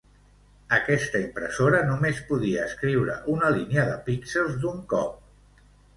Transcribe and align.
Aquesta 0.77 1.19
impressora 1.23 1.81
només 1.89 2.23
podia 2.29 2.63
escriure 2.71 3.19
una 3.35 3.53
línia 3.59 3.85
de 3.91 3.95
píxels 4.09 4.57
d'un 4.65 4.81
cop. 4.95 5.65